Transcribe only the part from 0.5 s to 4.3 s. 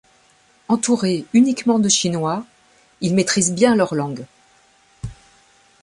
Entouré uniquement de chinois, il maîtrise bien leur langue.